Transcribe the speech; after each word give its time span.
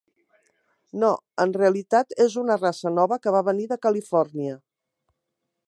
No, 1.01 1.09
en 1.43 1.53
realitat 1.57 2.15
és 2.25 2.37
una 2.45 2.57
raça 2.63 2.93
nova 2.95 3.21
que 3.27 3.35
va 3.37 3.45
venir 3.51 3.69
de 3.73 3.79
Califòrnia. 3.87 4.57